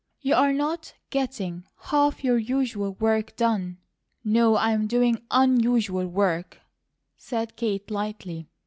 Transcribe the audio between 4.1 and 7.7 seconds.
"No, I'm doing UNUSUAL work," said